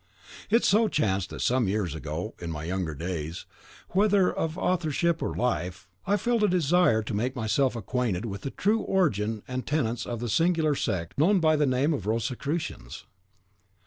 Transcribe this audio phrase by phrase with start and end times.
[0.49, 3.45] It so chanced that some years ago, in my younger days,
[3.89, 8.49] whether of authorship or life, I felt a desire to make myself acquainted with the
[8.49, 13.05] true origin and tenets of the singular sect known by the name of Rosicrucians.